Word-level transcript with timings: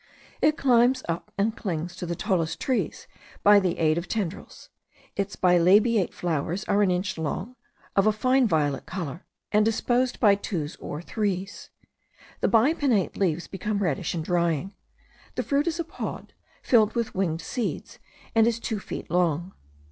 It 0.41 0.57
climbs 0.57 1.03
up 1.07 1.31
and 1.37 1.55
clings 1.55 1.95
to 1.97 2.07
the 2.07 2.15
tallest 2.15 2.59
trees 2.59 3.05
by 3.43 3.59
the 3.59 3.77
aid 3.77 3.99
of 3.99 4.07
tendrils. 4.07 4.71
Its 5.15 5.35
bilabiate 5.35 6.11
flowers 6.11 6.63
are 6.63 6.81
an 6.81 6.89
inch 6.89 7.19
long, 7.19 7.55
of 7.95 8.07
a 8.07 8.11
fine 8.11 8.47
violet 8.47 8.87
colour, 8.87 9.27
and 9.51 9.63
disposed 9.63 10.19
by 10.19 10.33
twos 10.33 10.75
or 10.77 11.03
threes. 11.03 11.69
The 12.39 12.47
bipinnate 12.47 13.15
leaves 13.15 13.45
become 13.45 13.77
reddish 13.77 14.15
in 14.15 14.23
drying. 14.23 14.73
The 15.35 15.43
fruit 15.43 15.67
is 15.67 15.79
a 15.79 15.83
pod, 15.83 16.33
filled 16.63 16.95
with 16.95 17.13
winged 17.13 17.41
seeds, 17.41 17.99
and 18.33 18.47
is 18.47 18.59
two 18.59 18.79
feet 18.79 19.11
long. 19.11 19.53